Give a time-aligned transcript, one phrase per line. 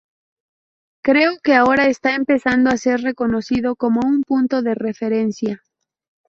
[1.03, 5.61] Creo que ahora está empezando a ser reconocido como un punto de referencia.